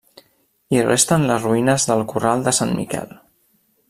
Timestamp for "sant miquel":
2.61-3.15